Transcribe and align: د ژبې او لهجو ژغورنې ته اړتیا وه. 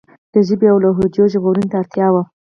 د 0.33 0.35
ژبې 0.47 0.67
او 0.71 0.77
لهجو 0.83 1.23
ژغورنې 1.31 1.67
ته 1.71 1.77
اړتیا 1.81 2.07
وه. 2.13 2.21